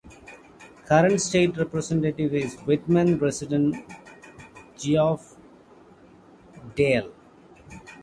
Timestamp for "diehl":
6.75-7.11